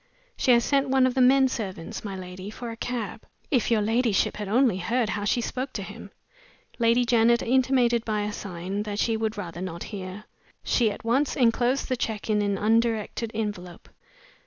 "She 0.35 0.49
has 0.49 0.65
sent 0.65 0.89
one 0.89 1.05
of 1.05 1.13
the 1.13 1.21
men 1.21 1.47
servants, 1.47 2.03
my 2.03 2.15
lady, 2.15 2.49
for 2.49 2.71
a 2.71 2.75
cab. 2.75 3.21
If 3.51 3.69
your 3.69 3.83
ladyship 3.83 4.37
had 4.37 4.47
only 4.47 4.77
heard 4.79 5.09
how 5.09 5.25
she 5.25 5.41
spoke 5.41 5.73
to 5.73 5.83
him!" 5.83 6.09
Lady 6.79 7.05
Janet 7.05 7.43
intimated 7.43 8.03
by 8.03 8.21
a 8.21 8.33
sign 8.33 8.81
that 8.81 8.97
she 8.97 9.15
would 9.15 9.37
rather 9.37 9.61
not 9.61 9.83
hear. 9.83 10.23
She 10.63 10.89
at 10.89 11.05
once 11.05 11.35
inclosed 11.35 11.87
the 11.87 11.95
check 11.95 12.31
in 12.31 12.41
an 12.41 12.57
undirected 12.57 13.29
envelope. 13.35 13.89